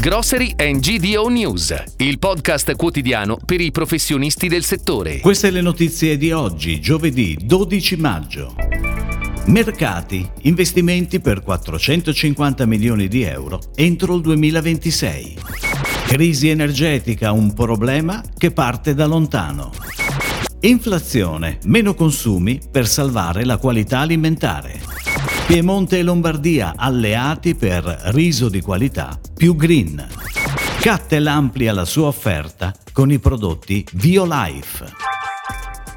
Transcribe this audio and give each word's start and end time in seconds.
Grocery 0.00 0.54
and 0.58 0.78
GDO 0.78 1.26
News, 1.26 1.74
il 1.96 2.20
podcast 2.20 2.76
quotidiano 2.76 3.36
per 3.44 3.60
i 3.60 3.72
professionisti 3.72 4.46
del 4.46 4.62
settore. 4.62 5.18
Queste 5.18 5.50
le 5.50 5.60
notizie 5.60 6.16
di 6.16 6.30
oggi, 6.30 6.80
giovedì 6.80 7.36
12 7.42 7.96
maggio. 7.96 8.54
Mercati, 9.46 10.24
investimenti 10.42 11.18
per 11.18 11.42
450 11.42 12.64
milioni 12.64 13.08
di 13.08 13.22
euro 13.22 13.58
entro 13.74 14.14
il 14.14 14.20
2026. 14.20 15.36
Crisi 16.06 16.48
energetica, 16.48 17.32
un 17.32 17.52
problema 17.52 18.22
che 18.36 18.52
parte 18.52 18.94
da 18.94 19.06
lontano. 19.06 19.72
Inflazione, 20.60 21.58
meno 21.64 21.94
consumi 21.94 22.60
per 22.70 22.86
salvare 22.86 23.44
la 23.44 23.56
qualità 23.56 23.98
alimentare. 23.98 24.87
Piemonte 25.48 25.96
e 25.96 26.02
Lombardia 26.02 26.74
alleati 26.76 27.54
per 27.54 27.82
riso 28.12 28.50
di 28.50 28.60
qualità 28.60 29.18
più 29.34 29.56
green. 29.56 30.06
Cattel 30.78 31.26
amplia 31.26 31.72
la 31.72 31.86
sua 31.86 32.08
offerta 32.08 32.74
con 32.92 33.10
i 33.10 33.18
prodotti 33.18 33.82
VioLife. 33.94 35.07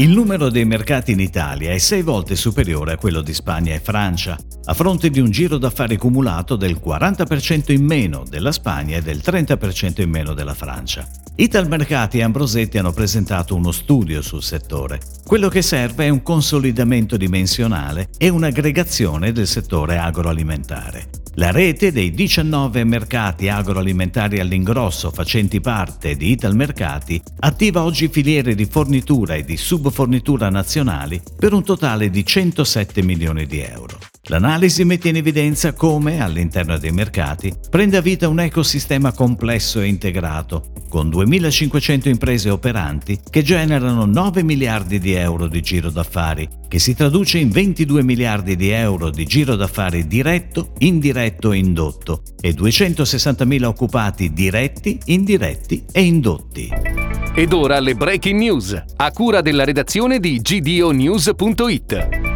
Il 0.00 0.12
numero 0.12 0.48
dei 0.48 0.64
mercati 0.64 1.12
in 1.12 1.20
Italia 1.20 1.72
è 1.72 1.76
sei 1.76 2.00
volte 2.00 2.34
superiore 2.34 2.92
a 2.92 2.96
quello 2.96 3.20
di 3.20 3.34
Spagna 3.34 3.74
e 3.74 3.80
Francia, 3.80 4.34
a 4.64 4.72
fronte 4.72 5.10
di 5.10 5.20
un 5.20 5.30
giro 5.30 5.58
d'affari 5.58 5.98
cumulato 5.98 6.56
del 6.56 6.80
40% 6.82 7.70
in 7.70 7.84
meno 7.84 8.24
della 8.26 8.50
Spagna 8.50 8.96
e 8.96 9.02
del 9.02 9.18
30% 9.18 10.00
in 10.00 10.08
meno 10.08 10.32
della 10.32 10.54
Francia. 10.54 11.06
Italmercati 11.36 12.16
e 12.16 12.22
Ambrosetti 12.22 12.78
hanno 12.78 12.92
presentato 12.92 13.54
uno 13.54 13.72
studio 13.72 14.22
sul 14.22 14.42
settore. 14.42 15.00
Quello 15.22 15.50
che 15.50 15.60
serve 15.60 16.06
è 16.06 16.08
un 16.08 16.22
consolidamento 16.22 17.18
dimensionale 17.18 18.08
e 18.16 18.30
un'aggregazione 18.30 19.32
del 19.32 19.46
settore 19.46 19.98
agroalimentare. 19.98 21.10
La 21.40 21.52
rete 21.52 21.90
dei 21.90 22.10
19 22.10 22.84
mercati 22.84 23.48
agroalimentari 23.48 24.40
all'ingrosso 24.40 25.10
facenti 25.10 25.58
parte 25.58 26.14
di 26.14 26.32
Italmercati 26.32 27.18
attiva 27.38 27.82
oggi 27.82 28.08
filiere 28.08 28.54
di 28.54 28.66
fornitura 28.66 29.36
e 29.36 29.42
di 29.42 29.56
subfornitura 29.56 30.50
nazionali 30.50 31.18
per 31.38 31.54
un 31.54 31.64
totale 31.64 32.10
di 32.10 32.26
107 32.26 33.02
milioni 33.02 33.46
di 33.46 33.60
euro. 33.60 33.98
L'analisi 34.30 34.84
mette 34.84 35.08
in 35.08 35.16
evidenza 35.16 35.72
come, 35.72 36.22
all'interno 36.22 36.78
dei 36.78 36.92
mercati, 36.92 37.52
prenda 37.68 38.00
vita 38.00 38.28
un 38.28 38.38
ecosistema 38.38 39.12
complesso 39.12 39.80
e 39.80 39.88
integrato, 39.88 40.70
con 40.88 41.08
2.500 41.08 42.08
imprese 42.08 42.48
operanti 42.48 43.18
che 43.28 43.42
generano 43.42 44.04
9 44.04 44.44
miliardi 44.44 45.00
di 45.00 45.14
euro 45.14 45.48
di 45.48 45.60
giro 45.60 45.90
d'affari, 45.90 46.48
che 46.68 46.78
si 46.78 46.94
traduce 46.94 47.38
in 47.38 47.50
22 47.50 48.04
miliardi 48.04 48.54
di 48.54 48.68
euro 48.68 49.10
di 49.10 49.26
giro 49.26 49.56
d'affari 49.56 50.06
diretto, 50.06 50.74
indiretto 50.78 51.50
e 51.50 51.56
indotto, 51.56 52.22
e 52.40 52.54
260.000 52.54 53.64
occupati 53.64 54.32
diretti, 54.32 54.96
indiretti 55.06 55.86
e 55.90 56.04
indotti. 56.04 56.68
Ed 57.34 57.52
ora 57.52 57.80
le 57.80 57.96
breaking 57.96 58.38
news, 58.38 58.80
a 58.94 59.10
cura 59.10 59.40
della 59.40 59.64
redazione 59.64 60.20
di 60.20 60.40
gdonews.it. 60.40 62.29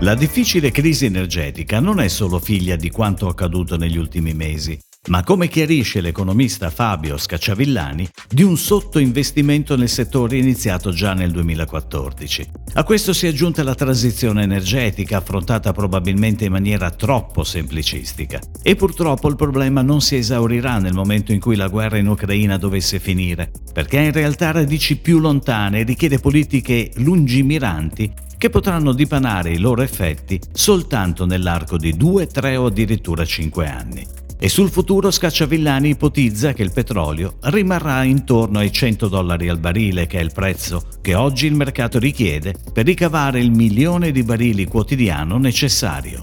La 0.00 0.14
difficile 0.14 0.70
crisi 0.70 1.06
energetica 1.06 1.80
non 1.80 2.00
è 2.00 2.08
solo 2.08 2.38
figlia 2.38 2.76
di 2.76 2.90
quanto 2.90 3.28
accaduto 3.28 3.78
negli 3.78 3.96
ultimi 3.96 4.34
mesi, 4.34 4.78
ma 5.08 5.24
come 5.24 5.48
chiarisce 5.48 6.02
l'economista 6.02 6.68
Fabio 6.68 7.16
Scacciavillani, 7.16 8.06
di 8.28 8.42
un 8.42 8.58
sottoinvestimento 8.58 9.74
nel 9.74 9.88
settore 9.88 10.36
iniziato 10.36 10.90
già 10.90 11.14
nel 11.14 11.30
2014. 11.30 12.50
A 12.74 12.84
questo 12.84 13.14
si 13.14 13.24
è 13.24 13.30
aggiunta 13.30 13.62
la 13.62 13.74
transizione 13.74 14.42
energetica, 14.42 15.16
affrontata 15.16 15.72
probabilmente 15.72 16.44
in 16.44 16.52
maniera 16.52 16.90
troppo 16.90 17.42
semplicistica. 17.42 18.38
E 18.62 18.76
purtroppo 18.76 19.28
il 19.28 19.36
problema 19.36 19.80
non 19.80 20.02
si 20.02 20.16
esaurirà 20.16 20.78
nel 20.78 20.92
momento 20.92 21.32
in 21.32 21.40
cui 21.40 21.56
la 21.56 21.68
guerra 21.68 21.96
in 21.96 22.08
Ucraina 22.08 22.58
dovesse 22.58 22.98
finire, 22.98 23.50
perché 23.72 24.00
in 24.00 24.12
realtà 24.12 24.48
ha 24.48 24.52
radici 24.52 24.96
più 24.96 25.20
lontane 25.20 25.80
e 25.80 25.84
richiede 25.84 26.18
politiche 26.18 26.90
lungimiranti 26.96 28.24
che 28.38 28.50
potranno 28.50 28.92
dipanare 28.92 29.50
i 29.50 29.58
loro 29.58 29.82
effetti 29.82 30.40
soltanto 30.52 31.26
nell'arco 31.26 31.76
di 31.76 31.96
2, 31.96 32.26
3 32.26 32.56
o 32.56 32.66
addirittura 32.66 33.24
5 33.24 33.68
anni. 33.68 34.06
E 34.38 34.50
sul 34.50 34.70
futuro 34.70 35.10
Scacciavillani 35.10 35.90
ipotizza 35.90 36.52
che 36.52 36.62
il 36.62 36.72
petrolio 36.72 37.36
rimarrà 37.44 38.02
intorno 38.04 38.58
ai 38.58 38.70
100 38.70 39.08
dollari 39.08 39.48
al 39.48 39.58
barile, 39.58 40.06
che 40.06 40.18
è 40.18 40.22
il 40.22 40.32
prezzo 40.32 40.88
che 41.00 41.14
oggi 41.14 41.46
il 41.46 41.54
mercato 41.54 41.98
richiede 41.98 42.54
per 42.72 42.84
ricavare 42.84 43.40
il 43.40 43.50
milione 43.50 44.12
di 44.12 44.22
barili 44.22 44.66
quotidiano 44.66 45.38
necessario. 45.38 46.20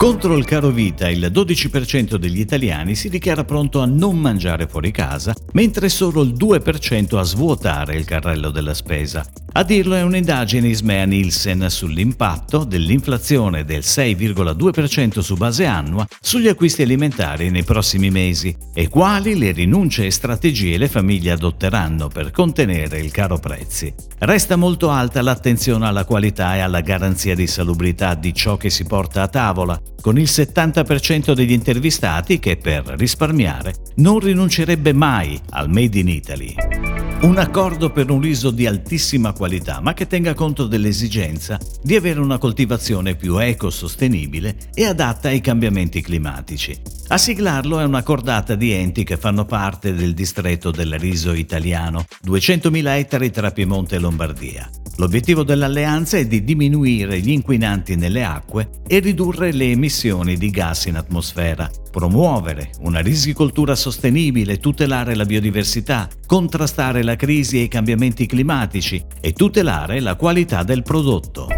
Contro 0.00 0.38
il 0.38 0.46
caro 0.46 0.70
vita 0.70 1.10
il 1.10 1.30
12% 1.30 2.14
degli 2.14 2.40
italiani 2.40 2.94
si 2.94 3.10
dichiara 3.10 3.44
pronto 3.44 3.80
a 3.80 3.84
non 3.84 4.18
mangiare 4.18 4.66
fuori 4.66 4.90
casa, 4.90 5.34
mentre 5.52 5.90
solo 5.90 6.22
il 6.22 6.32
2% 6.32 7.18
a 7.18 7.22
svuotare 7.22 7.96
il 7.96 8.06
carrello 8.06 8.50
della 8.50 8.72
spesa. 8.72 9.24
A 9.52 9.64
dirlo 9.64 9.96
è 9.96 10.02
un'indagine 10.02 10.68
Ismea 10.68 11.04
Nielsen 11.04 11.66
sull'impatto 11.68 12.62
dell'inflazione 12.62 13.64
del 13.64 13.80
6,2% 13.80 15.18
su 15.18 15.34
base 15.34 15.66
annua 15.66 16.06
sugli 16.20 16.46
acquisti 16.46 16.82
alimentari 16.82 17.50
nei 17.50 17.64
prossimi 17.64 18.10
mesi 18.10 18.56
e 18.72 18.88
quali 18.88 19.36
le 19.36 19.50
rinunce 19.50 20.06
e 20.06 20.12
strategie 20.12 20.78
le 20.78 20.86
famiglie 20.86 21.32
adotteranno 21.32 22.06
per 22.06 22.30
contenere 22.30 23.00
il 23.00 23.10
caro 23.10 23.38
prezzi. 23.38 23.92
Resta 24.18 24.54
molto 24.54 24.88
alta 24.90 25.20
l'attenzione 25.20 25.86
alla 25.86 26.04
qualità 26.04 26.54
e 26.54 26.60
alla 26.60 26.80
garanzia 26.80 27.34
di 27.34 27.48
salubrità 27.48 28.14
di 28.14 28.32
ciò 28.32 28.56
che 28.56 28.70
si 28.70 28.84
porta 28.84 29.22
a 29.22 29.28
tavola, 29.28 29.80
con 30.00 30.16
il 30.16 30.28
70% 30.30 31.32
degli 31.32 31.52
intervistati 31.52 32.38
che 32.38 32.56
per 32.56 32.84
risparmiare 32.96 33.74
non 33.96 34.20
rinuncerebbe 34.20 34.92
mai 34.92 35.40
al 35.50 35.68
Made 35.68 35.98
in 35.98 36.08
Italy. 36.08 36.89
Un 37.22 37.36
accordo 37.36 37.90
per 37.90 38.10
un 38.10 38.18
riso 38.18 38.50
di 38.50 38.66
altissima 38.66 39.34
qualità, 39.34 39.80
ma 39.82 39.92
che 39.92 40.06
tenga 40.06 40.32
conto 40.32 40.66
dell'esigenza 40.66 41.58
di 41.82 41.94
avere 41.94 42.18
una 42.18 42.38
coltivazione 42.38 43.14
più 43.14 43.36
ecosostenibile 43.36 44.56
e 44.72 44.86
adatta 44.86 45.28
ai 45.28 45.42
cambiamenti 45.42 46.00
climatici. 46.00 46.80
A 47.08 47.18
siglarlo 47.18 47.78
è 47.78 47.84
una 47.84 48.02
cordata 48.02 48.54
di 48.54 48.72
enti 48.72 49.04
che 49.04 49.18
fanno 49.18 49.44
parte 49.44 49.92
del 49.92 50.14
distretto 50.14 50.70
del 50.70 50.98
riso 50.98 51.34
italiano, 51.34 52.06
200.000 52.24 52.86
ettari 52.96 53.30
tra 53.30 53.50
Piemonte 53.50 53.96
e 53.96 53.98
Lombardia. 53.98 54.79
L'obiettivo 55.00 55.44
dell'alleanza 55.44 56.18
è 56.18 56.26
di 56.26 56.44
diminuire 56.44 57.20
gli 57.20 57.30
inquinanti 57.30 57.96
nelle 57.96 58.22
acque 58.22 58.82
e 58.86 58.98
ridurre 58.98 59.50
le 59.50 59.70
emissioni 59.70 60.36
di 60.36 60.50
gas 60.50 60.84
in 60.84 60.96
atmosfera, 60.96 61.70
promuovere 61.90 62.72
una 62.80 63.00
risicoltura 63.00 63.74
sostenibile, 63.74 64.58
tutelare 64.58 65.14
la 65.14 65.24
biodiversità, 65.24 66.06
contrastare 66.26 67.02
la 67.02 67.16
crisi 67.16 67.60
e 67.60 67.62
i 67.62 67.68
cambiamenti 67.68 68.26
climatici 68.26 69.02
e 69.22 69.32
tutelare 69.32 70.00
la 70.00 70.16
qualità 70.16 70.64
del 70.64 70.82
prodotto. 70.82 71.48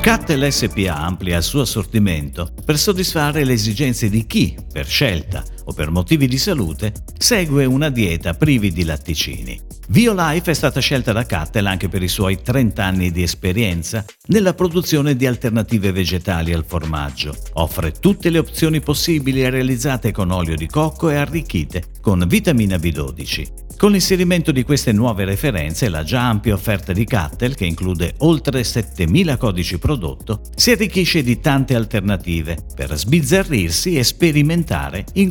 Cattel 0.00 0.50
SPA 0.50 0.96
amplia 0.96 1.36
il 1.36 1.42
suo 1.42 1.60
assortimento 1.60 2.52
per 2.64 2.78
soddisfare 2.78 3.44
le 3.44 3.52
esigenze 3.52 4.08
di 4.08 4.24
chi, 4.24 4.56
per 4.72 4.86
scelta 4.86 5.44
o 5.64 5.72
per 5.72 5.90
motivi 5.90 6.26
di 6.26 6.38
salute, 6.38 6.92
segue 7.18 7.64
una 7.64 7.90
dieta 7.90 8.34
privi 8.34 8.72
di 8.72 8.84
latticini. 8.84 9.60
VioLife 9.88 10.52
è 10.52 10.54
stata 10.54 10.80
scelta 10.80 11.12
da 11.12 11.26
Cattel 11.26 11.66
anche 11.66 11.88
per 11.88 12.02
i 12.02 12.08
suoi 12.08 12.40
30 12.40 12.84
anni 12.84 13.10
di 13.10 13.22
esperienza 13.22 14.04
nella 14.28 14.54
produzione 14.54 15.16
di 15.16 15.26
alternative 15.26 15.92
vegetali 15.92 16.52
al 16.52 16.64
formaggio. 16.64 17.36
Offre 17.54 17.92
tutte 17.92 18.30
le 18.30 18.38
opzioni 18.38 18.80
possibili 18.80 19.48
realizzate 19.50 20.12
con 20.12 20.30
olio 20.30 20.56
di 20.56 20.66
cocco 20.66 21.10
e 21.10 21.16
arricchite 21.16 21.84
con 22.00 22.24
vitamina 22.26 22.76
B12. 22.76 23.62
Con 23.82 23.90
l'inserimento 23.90 24.52
di 24.52 24.62
queste 24.62 24.92
nuove 24.92 25.24
referenze 25.24 25.88
la 25.88 26.04
già 26.04 26.28
ampia 26.28 26.54
offerta 26.54 26.92
di 26.92 27.04
Cattel, 27.04 27.56
che 27.56 27.66
include 27.66 28.14
oltre 28.18 28.62
7000 28.62 29.36
codici 29.36 29.76
prodotto, 29.80 30.42
si 30.54 30.70
arricchisce 30.70 31.24
di 31.24 31.40
tante 31.40 31.74
alternative 31.74 32.58
per 32.76 32.96
sbizzarrirsi 32.96 33.96
e 33.96 34.04
sperimentare 34.04 35.04
in 35.14 35.30